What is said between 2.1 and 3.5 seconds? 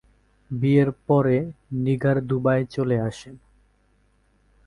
দুবাইয়ে চলে আসেন।